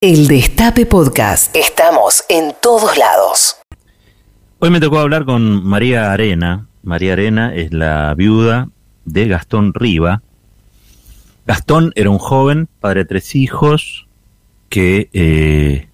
[0.00, 1.56] El Destape Podcast.
[1.56, 3.56] Estamos en todos lados.
[4.60, 6.68] Hoy me tocó hablar con María Arena.
[6.84, 8.68] María Arena es la viuda
[9.04, 10.22] de Gastón Riva.
[11.48, 14.06] Gastón era un joven, padre de tres hijos,
[14.68, 15.88] que eh,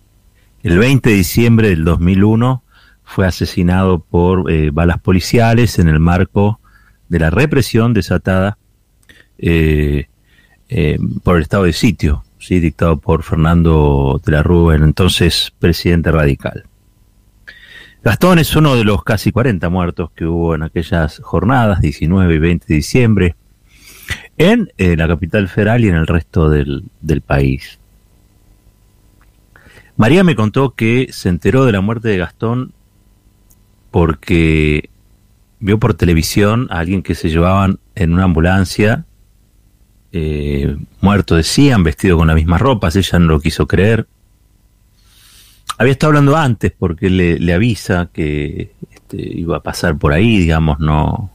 [0.62, 2.62] el 20 de diciembre del 2001
[3.04, 6.60] fue asesinado por eh, balas policiales en el marco
[7.08, 8.58] de la represión desatada
[9.38, 10.08] eh,
[11.22, 12.60] por el estado de sitio ¿sí?
[12.60, 16.64] dictado por Fernando de la Rúa, el entonces presidente radical.
[18.02, 22.38] Gastón es uno de los casi 40 muertos que hubo en aquellas jornadas, 19 y
[22.38, 23.36] 20 de diciembre,
[24.36, 27.78] en eh, la capital federal y en el resto del, del país.
[29.96, 32.74] María me contó que se enteró de la muerte de Gastón
[33.90, 34.90] porque
[35.60, 39.06] vio por televisión a alguien que se llevaban en una ambulancia
[40.16, 44.06] eh, muerto, decían, vestido con las mismas ropas, ella no lo quiso creer.
[45.76, 50.38] Había estado hablando antes porque le, le avisa que este, iba a pasar por ahí,
[50.38, 51.32] digamos, no.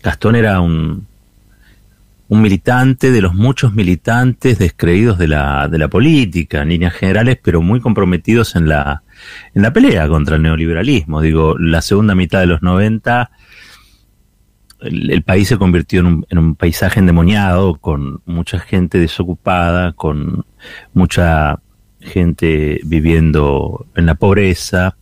[0.00, 1.08] Gastón era un,
[2.28, 7.36] un militante de los muchos militantes descreídos de la, de la política, en líneas generales,
[7.42, 9.02] pero muy comprometidos en la,
[9.54, 11.20] en la pelea contra el neoliberalismo.
[11.20, 13.30] Digo, la segunda mitad de los 90
[14.80, 20.44] el, país se convirtió en un, en un, paisaje endemoniado, con mucha gente desocupada, con
[20.92, 21.60] mucha
[22.00, 24.96] gente viviendo en la pobreza,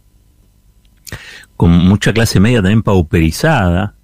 [1.56, 3.95] con mucha clase media también pauperizada,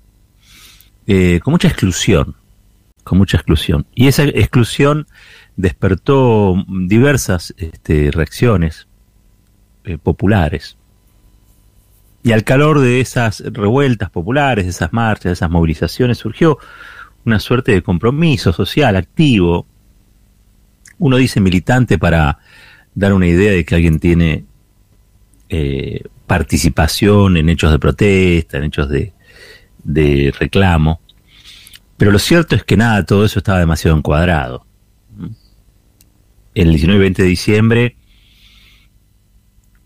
[1.07, 2.37] eh, con mucha exclusión,
[3.05, 3.87] con mucha exclusión.
[3.95, 5.07] Y esa exclusión
[5.57, 8.87] despertó diversas este, reacciones
[9.85, 10.77] eh, populares.
[12.23, 16.59] Y al calor de esas revueltas populares, de esas marchas, de esas movilizaciones, surgió
[17.25, 19.67] una suerte de compromiso social activo.
[20.99, 22.39] Uno dice militante para
[22.95, 24.45] dar una idea de que alguien tiene
[25.49, 29.13] eh, participación en hechos de protesta, en hechos de,
[29.83, 31.01] de reclamo.
[31.97, 34.67] Pero lo cierto es que nada, todo eso estaba demasiado encuadrado.
[36.55, 37.97] El 19 y 20 de diciembre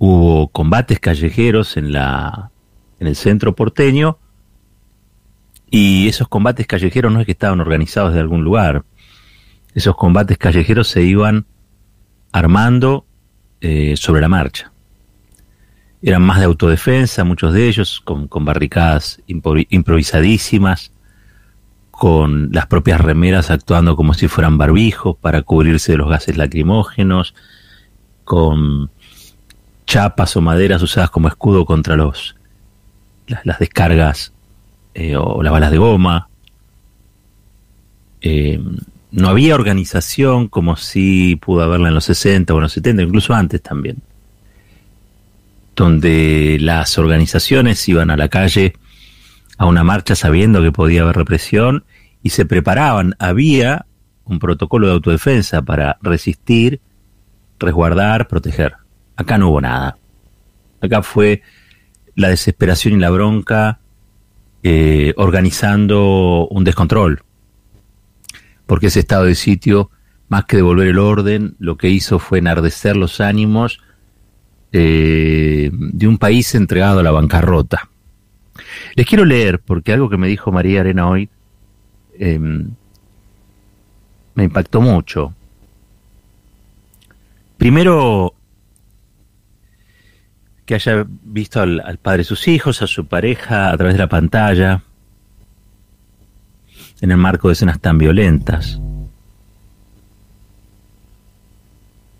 [0.04, 2.50] hubo combates callejeros en la
[3.00, 4.19] en el centro porteño
[5.70, 8.84] y esos combates callejeros no es que estaban organizados de algún lugar.
[9.75, 11.47] Esos combates callejeros se iban
[12.32, 13.06] armando
[13.62, 14.72] eh, sobre la marcha.
[16.03, 20.93] Eran más de autodefensa muchos de ellos con, con barricadas improvisadísimas
[21.91, 27.34] con las propias remeras actuando como si fueran barbijos para cubrirse de los gases lacrimógenos
[28.25, 28.91] con
[29.94, 32.34] chapas o maderas usadas como escudo contra los
[33.28, 34.32] las, descargas
[34.93, 36.28] eh, o las balas de goma.
[38.21, 38.60] Eh,
[39.12, 43.34] no había organización como si pudo haberla en los 60 o en los 70, incluso
[43.34, 43.99] antes también,
[45.77, 48.72] donde las organizaciones iban a la calle
[49.59, 51.84] a una marcha sabiendo que podía haber represión
[52.21, 53.15] y se preparaban.
[53.21, 53.87] Había
[54.25, 56.81] un protocolo de autodefensa para resistir,
[57.61, 58.84] resguardar, proteger.
[59.16, 59.97] Acá no hubo nada.
[60.80, 61.42] Acá fue
[62.14, 63.80] la desesperación y la bronca
[64.62, 67.22] eh, organizando un descontrol.
[68.66, 69.91] Porque ese estado de sitio,
[70.28, 73.80] más que devolver el orden, lo que hizo fue enardecer los ánimos
[74.72, 77.91] eh, de un país entregado a la bancarrota.
[78.94, 81.28] Les quiero leer, porque algo que me dijo María Arena hoy
[82.19, 82.70] em,
[84.34, 85.34] me impactó mucho.
[87.56, 88.34] Primero,
[90.66, 94.08] que haya visto al, padre de sus hijos, a su pareja a través de la
[94.08, 94.82] pantalla,
[97.00, 98.80] en el marco de escenas tan violentas.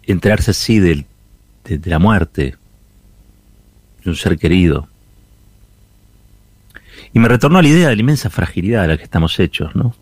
[0.03, 1.07] Enterarse así de,
[1.65, 2.57] de la muerte
[4.03, 4.89] de un ser querido.
[7.15, 9.75] Y me retornó a la idea de la inmensa fragilidad de la que estamos hechos,
[9.75, 9.95] ¿no?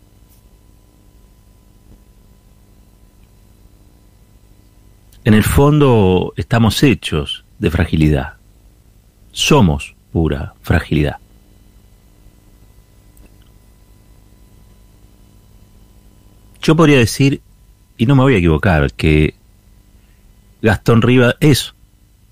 [5.23, 8.33] En el fondo estamos hechos de fragilidad.
[9.31, 11.17] Somos pura fragilidad.
[16.61, 17.41] Yo podría decir,
[17.97, 19.35] y no me voy a equivocar, que
[20.61, 21.73] Gastón Rivas es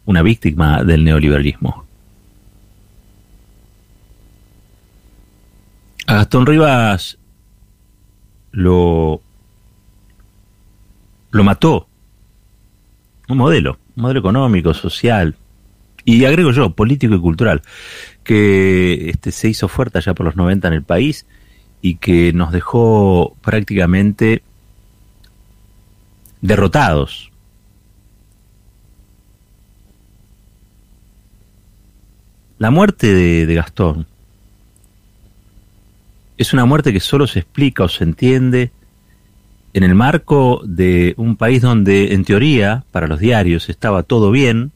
[0.05, 1.85] una víctima del neoliberalismo.
[6.07, 7.17] A Gastón Rivas
[8.51, 9.21] lo,
[11.31, 11.87] lo mató
[13.27, 15.35] un modelo modelo económico, social,
[16.03, 17.61] y agrego yo, político y cultural,
[18.23, 21.25] que este, se hizo fuerte allá por los 90 en el país
[21.81, 24.43] y que nos dejó prácticamente
[26.41, 27.31] derrotados.
[32.57, 34.07] La muerte de, de Gastón
[36.37, 38.71] es una muerte que solo se explica o se entiende
[39.73, 44.71] en el marco de un país donde, en teoría, para los diarios estaba todo bien,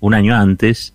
[0.00, 0.92] un año antes,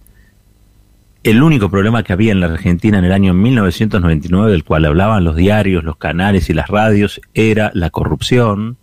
[1.24, 5.24] el único problema que había en la Argentina en el año 1999, del cual hablaban
[5.24, 8.78] los diarios, los canales y las radios, era la corrupción.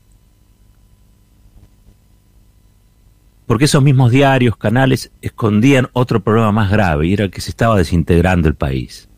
[3.46, 7.76] Porque esos mismos diarios, canales, escondían otro problema más grave, y era que se estaba
[7.76, 9.08] desintegrando el país.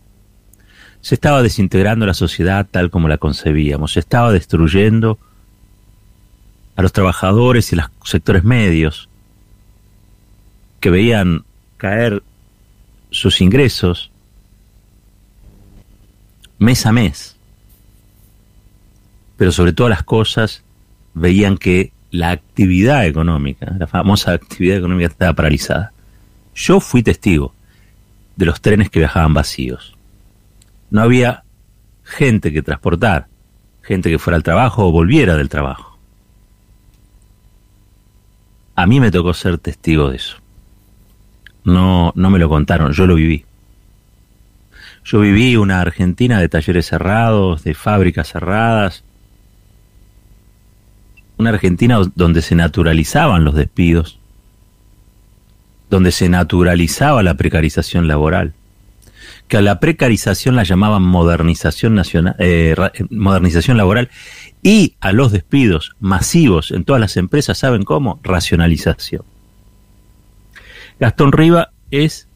[1.00, 5.18] Se estaba desintegrando la sociedad tal como la concebíamos, se estaba destruyendo
[6.80, 9.10] a los trabajadores y los sectores medios
[10.80, 11.44] que veían
[11.76, 12.22] caer
[13.10, 14.10] sus ingresos
[16.58, 17.36] mes a mes.
[19.36, 20.62] Pero sobre todas las cosas
[21.12, 25.92] veían que la actividad económica, la famosa actividad económica estaba paralizada.
[26.54, 27.54] Yo fui testigo
[28.36, 29.96] de los trenes que viajaban vacíos.
[30.90, 31.44] No había
[32.04, 33.28] gente que transportar,
[33.82, 35.89] gente que fuera al trabajo o volviera del trabajo.
[38.80, 40.38] A mí me tocó ser testigo de eso.
[41.64, 43.44] No, no me lo contaron, yo lo viví.
[45.04, 49.04] Yo viví una Argentina de talleres cerrados, de fábricas cerradas,
[51.36, 54.18] una Argentina donde se naturalizaban los despidos,
[55.90, 58.54] donde se naturalizaba la precarización laboral,
[59.50, 62.76] que a la precarización la llamaban modernización, nacional, eh,
[63.10, 64.08] modernización laboral
[64.62, 68.20] y a los despidos masivos en todas las empresas, ¿saben cómo?
[68.22, 69.24] Racionalización.
[71.00, 72.28] Gastón Riva es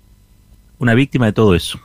[0.81, 1.78] una víctima de todo eso.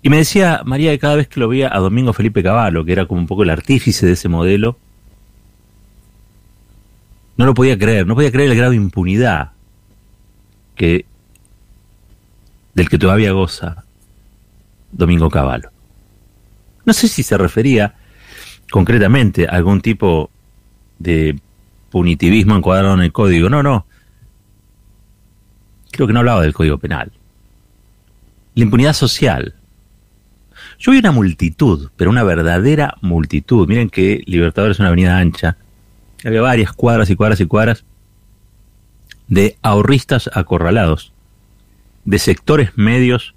[0.00, 2.92] Y me decía María que cada vez que lo veía a Domingo Felipe Cavallo, que
[2.92, 4.78] era como un poco el artífice de ese modelo,
[7.36, 9.50] no lo podía creer, no podía creer el grado de impunidad
[10.76, 11.04] que
[12.74, 13.84] del que todavía goza
[14.92, 15.70] Domingo Cavallo.
[16.84, 17.94] No sé si se refería
[18.70, 20.30] concretamente a algún tipo
[20.98, 21.38] de
[21.90, 23.48] punitivismo encuadrado en el código.
[23.48, 23.86] No, no
[25.94, 27.12] creo que no hablaba del Código Penal.
[28.54, 29.54] La impunidad social.
[30.78, 33.68] Yo vi una multitud, pero una verdadera multitud.
[33.68, 35.56] Miren que Libertador es una avenida ancha.
[36.24, 37.84] Había varias cuadras y cuadras y cuadras
[39.28, 41.12] de ahorristas acorralados,
[42.04, 43.34] de sectores medios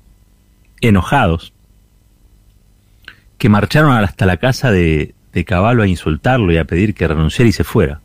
[0.81, 1.53] enojados,
[3.37, 7.49] que marcharon hasta la casa de, de Caballo a insultarlo y a pedir que renunciara
[7.49, 8.01] y se fuera.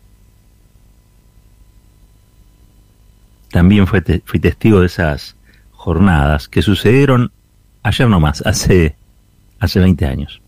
[3.53, 5.37] también fui, testigo de esas
[5.71, 7.31] jornadas que sucedieron
[7.83, 8.97] ayer nomás, hace,
[9.61, 10.41] hace 20 años.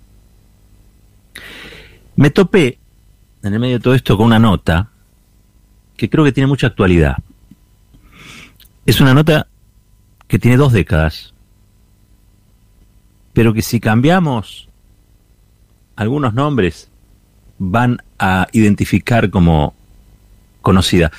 [2.16, 2.78] Me topé
[3.42, 4.88] en el medio de todo esto con una nota
[5.96, 7.18] que creo que tiene mucha actualidad.
[8.86, 9.48] Es una nota
[10.28, 11.34] que tiene dos décadas,
[13.32, 14.68] pero que si cambiamos
[15.96, 16.90] algunos nombres
[17.58, 19.74] van a identificar como
[20.60, 21.12] conocida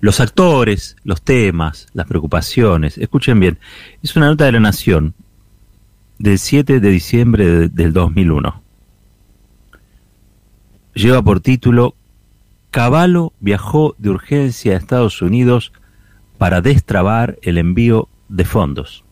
[0.00, 2.98] los actores, los temas, las preocupaciones.
[2.98, 3.58] Escuchen bien,
[4.02, 5.14] es una nota de la Nación
[6.18, 8.62] del 7 de diciembre del 2001.
[10.94, 11.94] Lleva por título
[12.70, 15.72] Caballo viajó de urgencia a Estados Unidos
[16.36, 19.04] para destrabar el envío de fondos.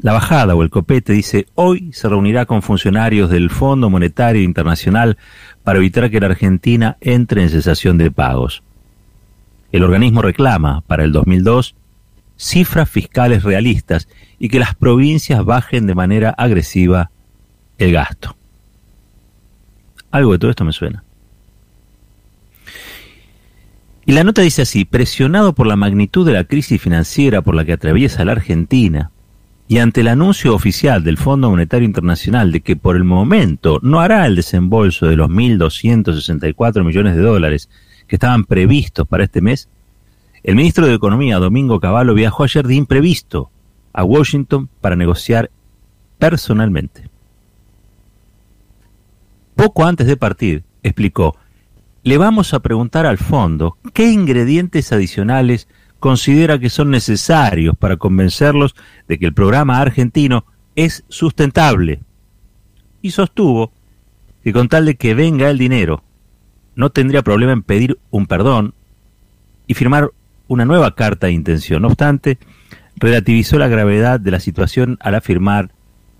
[0.00, 5.18] La bajada o el copete dice, hoy se reunirá con funcionarios del Fondo Monetario Internacional
[5.64, 8.62] para evitar que la Argentina entre en cesación de pagos.
[9.72, 11.74] El organismo reclama para el 2002
[12.36, 14.08] cifras fiscales realistas
[14.38, 17.10] y que las provincias bajen de manera agresiva
[17.76, 18.36] el gasto.
[20.12, 21.04] Algo de todo esto me suena.
[24.08, 27.66] Y la nota dice así, presionado por la magnitud de la crisis financiera por la
[27.66, 29.10] que atraviesa la Argentina,
[29.68, 34.00] y ante el anuncio oficial del Fondo Monetario Internacional de que por el momento no
[34.00, 37.68] hará el desembolso de los 1.264 millones de dólares
[38.06, 39.68] que estaban previstos para este mes,
[40.42, 43.50] el ministro de Economía, Domingo Cavallo, viajó ayer de imprevisto
[43.92, 45.50] a Washington para negociar
[46.18, 47.10] personalmente.
[49.54, 51.36] Poco antes de partir, explicó,
[52.08, 55.68] le vamos a preguntar al fondo qué ingredientes adicionales
[56.00, 58.74] considera que son necesarios para convencerlos
[59.08, 62.00] de que el programa argentino es sustentable.
[63.02, 63.72] Y sostuvo
[64.42, 66.02] que con tal de que venga el dinero,
[66.76, 68.72] no tendría problema en pedir un perdón
[69.66, 70.10] y firmar
[70.46, 71.82] una nueva carta de intención.
[71.82, 72.38] No obstante,
[72.96, 75.72] relativizó la gravedad de la situación al afirmar,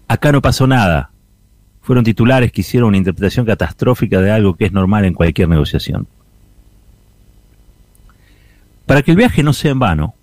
[0.07, 1.12] acá no pasó nada.
[1.88, 6.07] Fueron titulares que hicieron una interpretación catastrófica de algo que es normal en cualquier negociación.
[8.85, 10.14] Para que el viaje no sea en vano,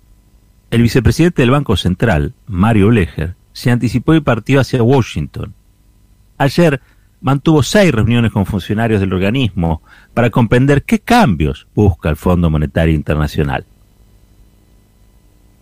[0.70, 5.54] el vicepresidente del Banco Central, Mario Leger, se anticipó y partió hacia Washington.
[6.38, 6.80] Ayer
[7.20, 9.82] mantuvo seis reuniones con funcionarios del organismo
[10.14, 13.66] para comprender qué cambios busca el Fondo Monetario Internacional.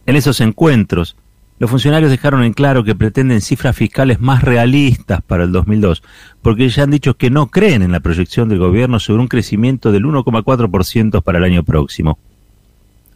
[0.05, 1.17] En esos encuentros,
[1.59, 6.03] los funcionarios dejaron en claro que pretenden cifras fiscales más realistas para el 2002,
[6.43, 9.93] porque ya han dicho que no creen en la proyección del gobierno sobre un crecimiento
[9.93, 12.19] del 1,4% para el año próximo.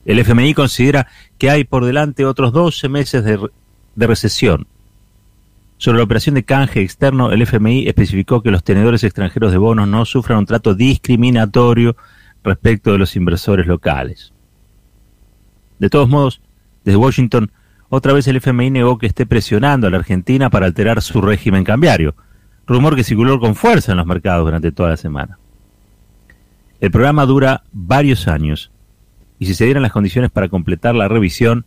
[0.04, 3.40] El FMI considera que hay por delante otros 12 meses de,
[3.96, 4.66] de recesión.
[5.76, 9.86] Sobre la operación de canje externo, el FMI especificó que los tenedores extranjeros de bonos
[9.88, 11.96] no sufran un trato discriminatorio
[12.44, 14.32] respecto de los inversores locales.
[15.78, 16.40] De todos modos,
[16.84, 17.52] desde Washington,
[17.90, 21.64] otra vez el FMI negó que esté presionando a la Argentina para alterar su régimen
[21.64, 22.14] cambiario,
[22.66, 25.38] rumor que circuló con fuerza en los mercados durante toda la semana.
[26.80, 28.70] El programa dura varios años
[29.38, 31.64] y si se dieran las condiciones para completar la revisión,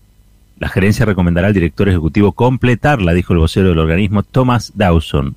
[0.59, 5.35] la gerencia recomendará al director ejecutivo completarla, dijo el vocero del organismo Thomas Dawson.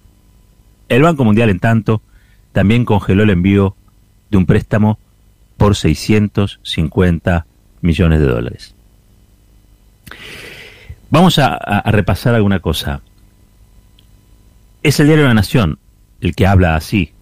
[0.88, 2.03] El Banco Mundial, en tanto,
[2.53, 3.75] también congeló el envío
[4.31, 4.99] de un préstamo
[5.57, 7.47] por 650
[7.81, 8.74] millones de dólares.
[11.14, 13.00] Vamos a, repasar alguna cosa.
[14.83, 15.78] Es el diario La Nación
[16.21, 17.12] el que habla así,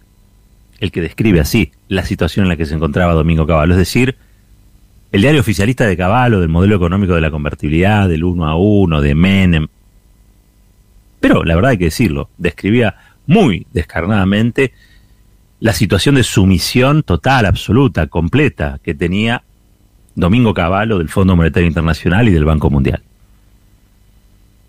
[0.79, 3.73] el que describe así la situación en la que se encontraba Domingo Caballo.
[3.73, 4.17] Es decir,
[5.13, 9.03] el diario oficialista de Caballo, del modelo económico de la convertibilidad, del uno a uno,
[9.03, 9.69] de Menem.
[11.21, 12.97] Pero la verdad hay que decirlo, describía
[13.27, 14.73] muy descarnadamente
[15.61, 19.43] la situación de sumisión total, absoluta, completa que tenía
[20.15, 23.03] Domingo Cavallo del Fondo Monetario Internacional y del Banco Mundial.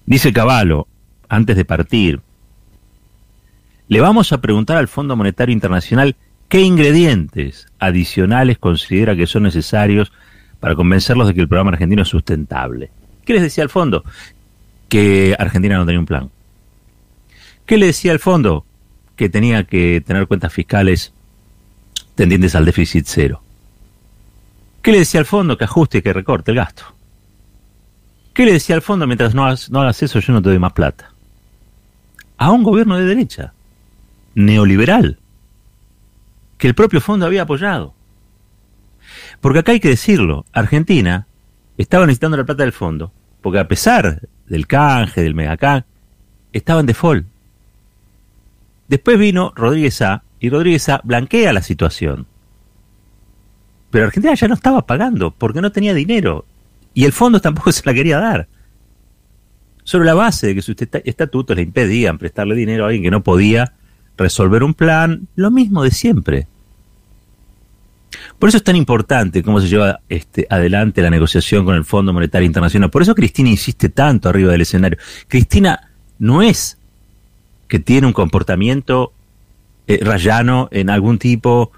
[0.05, 0.87] Dice Cavallo,
[1.29, 2.21] antes de partir,
[3.87, 6.15] le vamos a preguntar al Fondo Monetario Internacional
[6.49, 10.11] qué ingredientes adicionales considera que son necesarios
[10.59, 12.91] para convencerlos de que el programa argentino es sustentable.
[13.25, 14.03] ¿Qué les decía al fondo?
[14.89, 16.29] Que Argentina no tenía un plan.
[17.65, 18.65] ¿Qué le decía al fondo?
[19.15, 21.13] Que tenía que tener cuentas fiscales
[22.15, 23.41] tendientes al déficit cero.
[24.81, 25.57] ¿Qué le decía al fondo?
[25.57, 26.83] Que ajuste y que recorte el gasto.
[28.33, 29.05] ¿Qué le decía al fondo?
[29.05, 31.11] Mientras no hagas, no hagas eso, yo no te doy más plata.
[32.37, 33.53] A un gobierno de derecha,
[34.33, 35.19] neoliberal,
[36.57, 37.93] que el propio fondo había apoyado.
[39.39, 41.27] Porque acá hay que decirlo, Argentina
[41.77, 43.11] estaba necesitando la plata del fondo,
[43.41, 45.85] porque a pesar del canje, del megacán,
[46.53, 47.25] estaba en default.
[48.87, 52.25] Después vino Rodríguez A, y Rodríguez A blanquea la situación.
[53.91, 56.45] Pero Argentina ya no estaba pagando, porque no tenía dinero,
[56.93, 58.47] y el fondo tampoco se la quería dar.
[59.83, 63.21] Sobre la base de que sus estatutos le impedían prestarle dinero a alguien que no
[63.21, 63.73] podía
[64.17, 66.47] resolver un plan, lo mismo de siempre.
[68.39, 72.13] Por eso es tan importante cómo se lleva este, adelante la negociación con el Fondo
[72.13, 72.89] Monetario Internacional.
[72.89, 74.97] Por eso Cristina insiste tanto arriba del escenario.
[75.27, 76.77] Cristina no es
[77.67, 79.13] que tiene un comportamiento
[79.87, 81.71] eh, rayano en algún tipo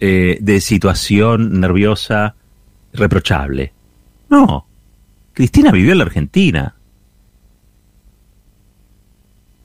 [0.00, 2.34] eh, de situación nerviosa
[2.92, 3.72] reprochable.
[4.28, 4.66] No,
[5.32, 6.74] Cristina vivió en la Argentina.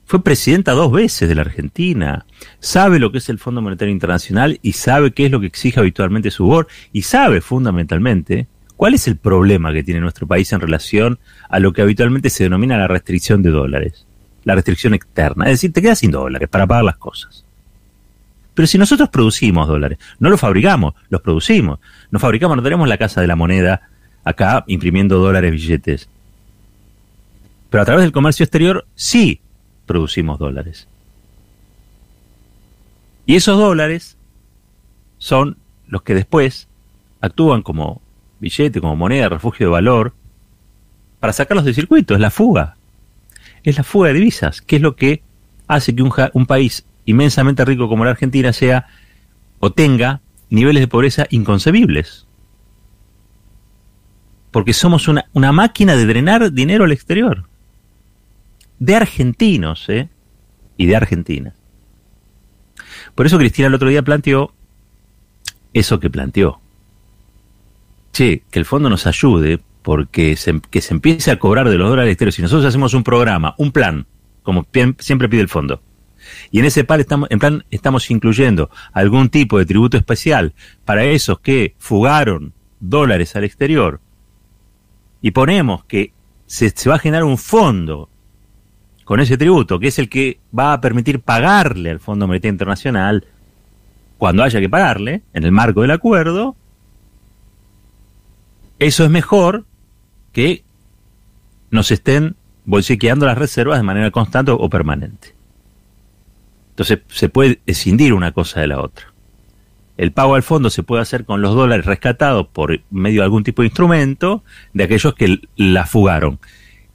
[0.06, 2.26] Fue presidenta dos veces de la Argentina.
[2.60, 5.80] Sabe lo que es el Fondo Monetario Internacional y sabe qué es lo que exige
[5.80, 10.60] habitualmente su BOR y sabe fundamentalmente cuál es el problema que tiene nuestro país en
[10.60, 14.06] relación a lo que habitualmente se denomina la restricción de dólares,
[14.44, 15.46] la restricción externa.
[15.46, 17.46] Es decir, te quedas sin dólares para pagar las cosas.
[18.54, 21.80] Pero si nosotros producimos dólares, no los fabricamos, los producimos.
[22.10, 23.91] Nos fabricamos, no tenemos la casa de la moneda
[24.24, 26.10] acá imprimiendo dólares, billetes.
[27.70, 29.40] Pero a través del comercio exterior sí
[29.86, 30.88] producimos dólares.
[33.26, 34.18] Y esos dólares
[35.18, 36.68] son los que después
[37.22, 38.02] actúan como
[38.40, 40.14] billete, como moneda, refugio de valor,
[41.20, 42.14] para sacarlos del circuito.
[42.14, 42.76] Es la fuga.
[43.64, 45.22] Es la fuga de divisas, que es lo que
[45.68, 48.88] hace que un, un país inmensamente rico como la Argentina sea
[49.60, 52.26] o tenga niveles de pobreza inconcebibles
[54.52, 57.46] porque somos una, máquina de drenar dinero al exterior.
[58.80, 60.10] De argentinos, ¿eh?
[60.78, 61.54] Y de Argentina.
[63.16, 64.54] Por eso Cristina el otro día planteó
[65.74, 66.60] eso que planteó.
[68.12, 71.90] Che, que el fondo nos ayude porque se, que se empiece a cobrar de los
[71.90, 72.36] dólares exteriores.
[72.36, 74.06] Si nosotros hacemos un programa, un plan,
[74.44, 74.68] como
[75.00, 75.82] siempre pide el fondo,
[76.52, 77.06] y en ese plan
[77.70, 80.54] estamos incluyendo algún tipo de tributo especial
[80.86, 84.02] para esos que fugaron dólares al exterior
[85.22, 86.14] y ponemos que
[86.46, 88.10] se, va a generar un fondo
[89.06, 93.26] con ese tributo, que es el que va a permitir pagarle al Fondo Monetario Internacional
[94.18, 96.56] cuando haya que pagarle, en el marco del acuerdo,
[98.78, 99.66] Eso es mejor
[100.32, 100.64] que
[101.70, 102.36] nos estén
[102.66, 105.36] bolsiqueando las reservas de manera constante o permanente.
[106.72, 109.11] Entonces se puede escindir una cosa de la otra.
[110.02, 113.44] El pago al fondo se puede hacer con los dólares rescatados por medio de algún
[113.44, 114.44] tipo de instrumento
[114.74, 116.40] de aquellos que la fugaron,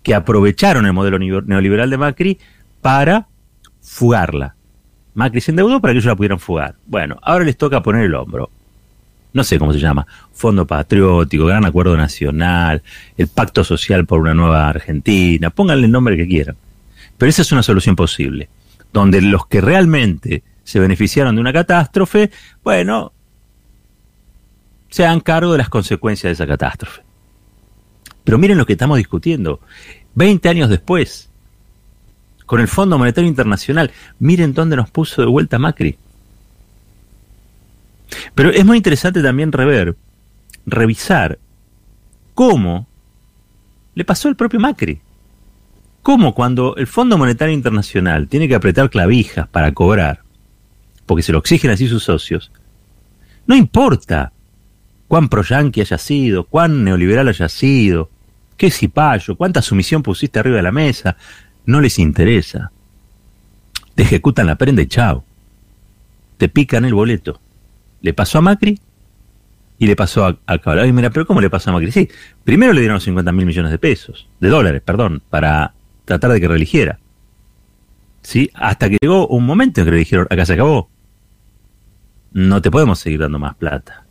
[0.02, 2.38] que aprovecharon el modelo neoliberal de Macri
[2.80, 3.28] para
[3.80, 4.56] fugarla.
[5.14, 6.74] Macri se endeudó para que ellos la pudieran fugar.
[6.84, 8.50] Bueno, ahora les toca poner el hombro.
[9.32, 10.04] No sé cómo se llama.
[10.32, 12.82] Fondo Patriótico, Gran Acuerdo Nacional,
[13.16, 15.50] el Pacto Social por una Nueva Argentina.
[15.50, 16.56] Pónganle el nombre que quieran.
[17.16, 18.48] Pero esa es una solución posible.
[18.92, 22.30] Donde los que realmente se beneficiaron de una catástrofe,
[22.64, 23.12] bueno,
[24.90, 27.02] se hagan cargo de las consecuencias de esa catástrofe.
[28.24, 29.60] Pero miren lo que estamos discutiendo.
[30.16, 31.30] Veinte años después,
[32.46, 35.96] con el Fondo Monetario Internacional, miren dónde nos puso de vuelta Macri.
[38.34, 39.94] Pero es muy interesante también rever,
[40.66, 41.38] revisar
[42.34, 42.88] cómo
[43.94, 45.00] le pasó al propio Macri.
[46.02, 50.25] Cómo cuando el Fondo Monetario Internacional tiene que apretar clavijas para cobrar,
[51.06, 52.50] porque se lo exigen así sus socios,
[53.46, 54.32] no importa
[55.08, 58.10] cuán pro-yanqui haya sido, cuán neoliberal haya sido,
[58.56, 61.16] qué cipayo, cuánta sumisión pusiste arriba de la mesa,
[61.64, 62.72] no les interesa.
[63.94, 65.24] Te ejecutan la prenda y chao.
[66.38, 67.40] Te pican el boleto.
[68.02, 68.78] Le pasó a Macri
[69.78, 71.92] y le pasó a, a mira, pero ¿cómo le pasó a Macri?
[71.92, 72.08] Sí,
[72.44, 75.72] primero le dieron 50 mil millones de pesos, de dólares, perdón, para
[76.04, 76.98] tratar de que religiera.
[78.22, 78.50] ¿Sí?
[78.54, 80.90] Hasta que llegó un momento en que le dijeron, acá se acabó.
[82.36, 84.04] No te podemos seguir dando más plata.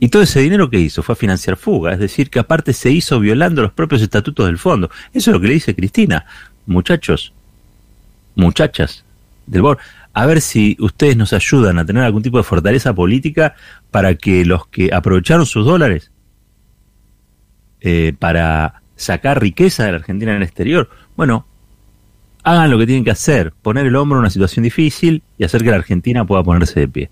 [0.00, 2.90] Y todo ese dinero que hizo fue a financiar fuga, es decir, que aparte se
[2.90, 4.88] hizo violando los propios estatutos del fondo.
[5.12, 6.24] Eso es lo que le dice Cristina.
[6.64, 7.34] Muchachos,
[8.36, 9.04] muchachas
[9.46, 9.76] del BOR,
[10.14, 13.54] a ver si ustedes nos ayudan a tener algún tipo de fortaleza política
[13.90, 16.10] para que los que aprovecharon sus dólares
[17.82, 21.46] eh, para sacar riqueza de la Argentina en el exterior, bueno,
[22.50, 25.62] hagan lo que tienen que hacer, poner el hombro en una situación difícil y hacer
[25.62, 27.10] que la Argentina pueda ponerse de pie.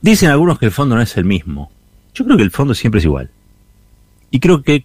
[0.00, 1.70] Dicen algunos que el fondo no es el mismo.
[2.14, 3.30] Yo creo que el fondo siempre es igual.
[4.30, 4.84] Y creo que,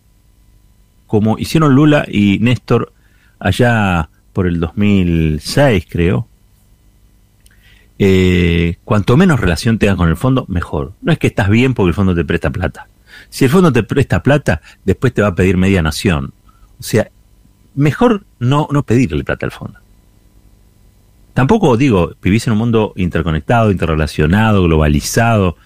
[1.08, 2.94] como hicieron Lula y Néstor
[3.39, 6.28] allá por el 2006, creo,
[8.00, 10.94] eh, cuanto menos relación tengas con el fondo, mejor.
[11.02, 12.88] No es que estás bien porque el fondo te presta plata.
[13.30, 16.34] Si el fondo te presta plata, después te va a pedir media nación.
[16.80, 17.10] O sea,
[17.75, 19.79] mejor no, no pedirle plata al fondo.
[21.33, 25.57] Tampoco digo, vivís en un mundo interconectado, interrelacionado, globalizado.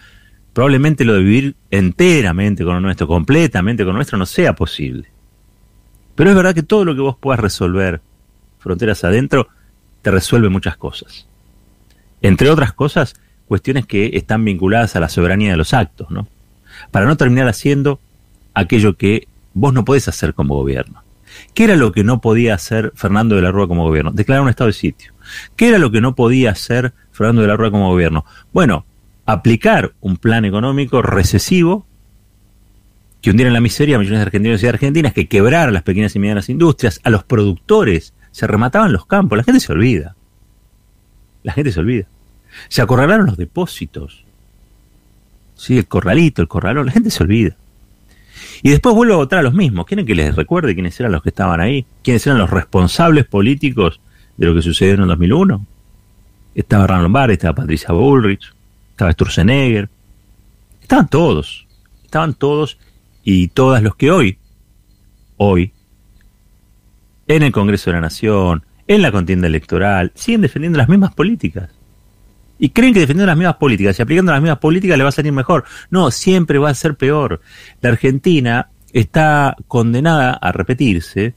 [0.54, 5.10] Probablemente lo de vivir enteramente con lo nuestro, completamente con lo nuestro, no sea posible.
[6.16, 8.02] Pero es verdad que todo lo que vos puedas resolver
[8.60, 9.50] fronteras adentro
[10.02, 11.28] te resuelve muchas cosas.
[12.22, 13.16] Entre otras cosas,
[13.48, 16.28] cuestiones que están vinculadas a la soberanía de los actos, ¿no?
[16.92, 18.00] Para no terminar haciendo
[18.54, 21.04] aquello que vos no podés hacer como gobierno.
[21.54, 24.12] ¿Qué era lo que no podía hacer Fernando de la Rúa como gobierno?
[24.12, 25.14] Declarar un estado de sitio.
[25.56, 28.26] ¿Qué era lo que no podía hacer Fernando de la Rúa como gobierno?
[28.54, 28.86] Bueno,
[29.26, 31.86] aplicar un plan económico recesivo
[33.22, 36.16] que hundiera en la miseria a millones de argentinos y argentinas, que quebrara las pequeñas
[36.16, 40.16] y medianas industrias, a los productores, se remataban los campos, la gente se olvida.
[41.44, 42.06] La gente se olvida.
[42.70, 44.24] Se acorralaron los depósitos.
[45.56, 47.58] Sí, el corralito, el corralón, la gente se olvida.
[48.64, 49.86] Y después vuelvo a votar a los mismos.
[49.86, 51.86] ¿Quieren que les recuerde quiénes eran los que estaban ahí?
[52.04, 54.00] ¿Quiénes eran los responsables políticos
[54.38, 55.66] de lo que sucedió en el 2001?
[56.56, 58.54] Estaba Ran Lombardi, estaba Patricia Bullrich,
[58.92, 59.90] estaba Sturzenegger.
[60.82, 61.68] Estaban todos.
[62.04, 62.78] Estaban todos
[63.24, 64.38] y todas los que hoy,
[65.36, 65.74] hoy,
[67.28, 71.70] en el Congreso de la Nación, en la contienda electoral, siguen defendiendo las mismas políticas.
[72.60, 75.14] Y creen que defendiendo las mismas políticas y aplicando las mismas políticas le va a
[75.14, 75.64] salir mejor.
[75.90, 77.42] No, siempre va a ser peor.
[77.82, 81.36] La Argentina está condenada a repetirse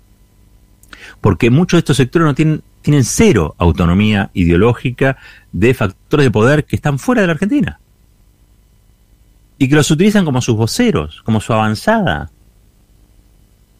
[1.20, 5.18] porque muchos de estos sectores no tienen, tienen cero autonomía ideológica
[5.52, 7.80] de factores de poder que están fuera de la Argentina.
[9.58, 12.30] Y que los utilizan como sus voceros, como su avanzada.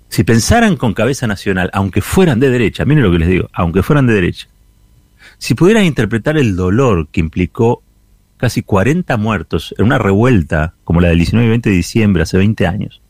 [0.09, 3.83] Si pensaran con cabeza nacional, aunque fueran de derecha, miren lo que les digo, aunque
[3.83, 4.49] fueran de derecha,
[5.41, 7.83] si pudieran interpretar el dolor que implicó
[8.37, 12.37] casi 40 muertos en una revuelta como la del 19 y 20 de diciembre hace
[12.37, 13.01] 20 años,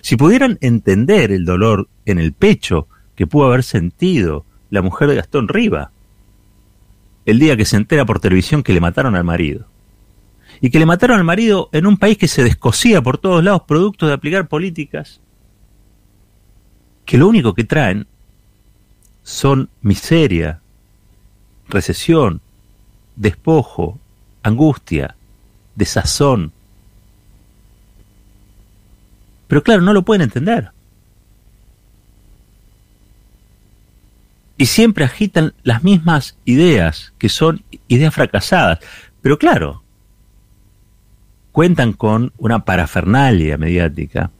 [0.00, 5.14] si pudieran entender el dolor en el pecho que pudo haber sentido la mujer de
[5.14, 5.92] Gastón Riva,
[7.26, 9.66] el día que se entera por televisión que le mataron al marido,
[10.60, 13.62] y que le mataron al marido en un país que se descosía por todos lados
[13.68, 15.20] producto de aplicar políticas
[17.04, 18.08] que lo único que traen
[19.22, 20.61] son miseria,
[21.72, 22.40] recesión,
[23.16, 23.98] despojo,
[24.42, 25.16] angustia,
[25.74, 26.52] desazón,
[29.52, 30.70] Pero claro, no lo pueden entender.
[34.56, 38.78] Y siempre agitan las mismas ideas, que son ideas fracasadas.
[39.20, 39.82] Pero claro,
[41.52, 44.30] cuentan con una parafernalia mediática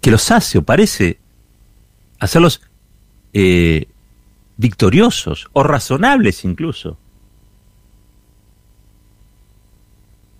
[0.00, 1.20] que los hace o parece
[2.18, 2.60] hacerlos
[3.34, 3.86] eh,
[4.56, 6.98] victoriosos o razonables incluso.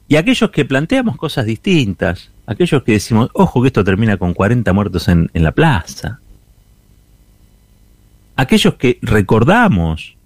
[0.07, 4.73] Y aquellos que planteamos cosas distintas, aquellos que decimos, ojo que esto termina con 40
[4.73, 6.21] muertos en, en la plaza,
[8.37, 10.17] aquellos que recordamos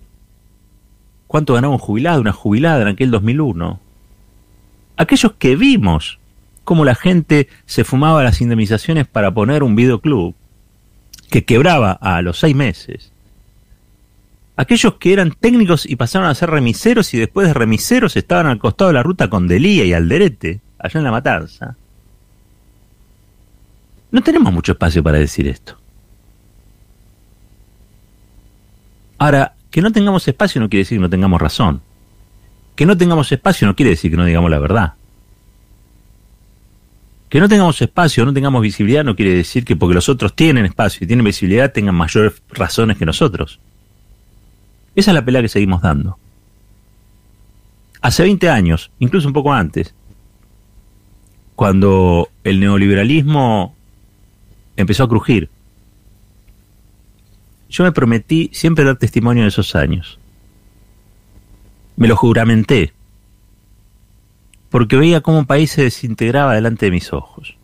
[1.27, 3.81] cuánto ganaba un jubilado, una jubilada en aquel 2001,
[4.96, 6.18] aquellos que vimos
[6.64, 10.35] cómo la gente se fumaba las indemnizaciones para poner un videoclub
[11.31, 13.12] que quebraba a los seis meses,
[14.59, 18.59] aquellos que eran técnicos y pasaron a ser remiseros y después de remiseros estaban al
[18.59, 21.77] costado de la ruta con Delía y Alderete, allá en la Matanza.
[24.11, 25.79] No tenemos mucho espacio para decir esto.
[29.18, 31.81] Ahora, que no tengamos espacio no quiere decir que no tengamos razón.
[32.75, 34.94] Que no tengamos espacio no quiere decir que no digamos la verdad.
[37.29, 40.64] Que no tengamos espacio, no tengamos visibilidad no quiere decir que porque los otros tienen
[40.64, 43.61] espacio y tienen visibilidad tengan mayores razones que nosotros.
[44.99, 46.19] Esa es la pelea que seguimos dando.
[48.01, 49.95] Hace 20 años, incluso un poco antes,
[51.55, 53.77] cuando el neoliberalismo
[54.77, 55.51] empezó a crujir,
[57.69, 60.19] yo me prometí siempre dar testimonio de esos años.
[61.95, 62.93] Me lo juramenté,
[64.69, 67.57] porque veía cómo un país se desintegraba delante de mis ojos.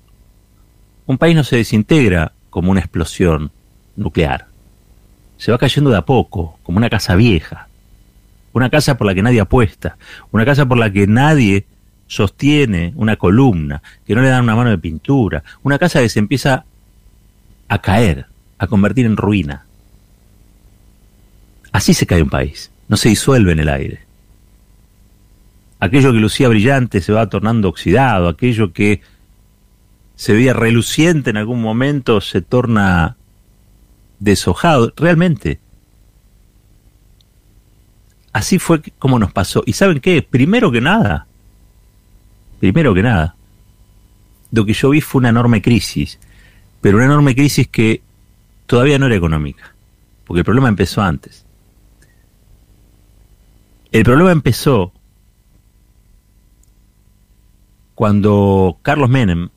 [1.06, 3.50] Un país no se desintegra como una explosión
[3.96, 4.53] nuclear
[5.36, 7.68] se va cayendo de a poco, como una casa vieja,
[8.52, 9.96] una casa por la que nadie apuesta,
[10.30, 11.66] una casa por la que nadie
[12.06, 16.18] sostiene una columna, que no le dan una mano de pintura, una casa que se
[16.18, 16.64] empieza
[17.68, 18.26] a caer,
[18.58, 19.64] a convertir en ruina.
[21.72, 24.00] Así se cae un país, no se disuelve en el aire.
[25.80, 29.00] Aquello que lucía brillante se va tornando oxidado, aquello que
[30.14, 33.16] se veía reluciente en algún momento se torna
[34.24, 35.60] deshojado, realmente.
[38.32, 39.62] Así fue como nos pasó.
[39.66, 40.22] ¿Y saben qué?
[40.22, 41.26] Primero que nada,
[42.58, 43.36] primero que nada,
[44.50, 46.18] lo que yo vi fue una enorme crisis,
[46.80, 48.02] pero una enorme crisis que
[48.66, 49.74] todavía no era económica,
[50.24, 51.44] porque el problema empezó antes.
[53.92, 54.92] El problema empezó
[57.94, 59.50] cuando Carlos Menem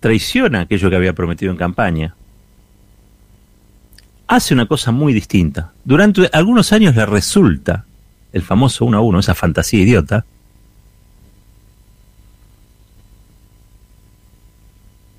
[0.00, 2.14] traiciona aquello que había prometido en campaña
[4.30, 5.72] hace una cosa muy distinta.
[5.84, 7.84] Durante algunos años le resulta
[8.32, 10.24] el famoso uno a uno, esa fantasía idiota,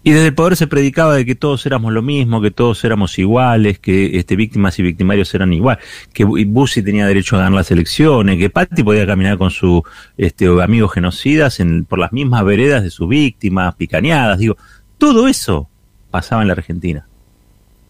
[0.03, 3.19] Y desde el poder se predicaba de que todos éramos lo mismo, que todos éramos
[3.19, 5.77] iguales, que este, víctimas y victimarios eran igual,
[6.11, 9.83] que Bussi tenía derecho a ganar las elecciones, que Patti podía caminar con sus
[10.17, 14.39] este, amigos genocidas en, por las mismas veredas de sus víctimas, picaneadas.
[14.39, 14.57] Digo,
[14.97, 15.69] todo eso
[16.09, 17.05] pasaba en la Argentina.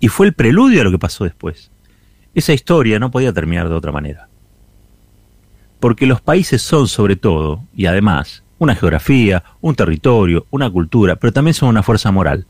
[0.01, 1.71] Y fue el preludio a lo que pasó después.
[2.33, 4.27] Esa historia no podía terminar de otra manera.
[5.79, 11.31] Porque los países son sobre todo, y además, una geografía, un territorio, una cultura, pero
[11.31, 12.45] también son una fuerza moral.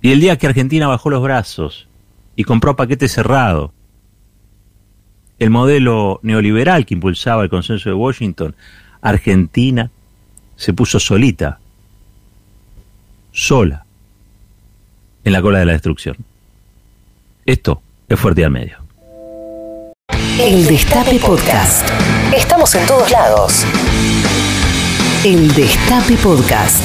[0.00, 1.86] Y el día que Argentina bajó los brazos
[2.34, 3.72] y compró paquete cerrado,
[5.38, 8.54] el modelo neoliberal que impulsaba el consenso de Washington,
[9.02, 9.90] Argentina
[10.56, 11.58] se puso solita,
[13.32, 13.85] sola,
[15.26, 16.16] en la cola de la destrucción.
[17.44, 18.78] Esto es Fuerte al Medio.
[20.40, 21.88] El Destape Podcast.
[22.32, 23.64] Estamos en todos lados.
[25.24, 26.80] El Destape Podcast.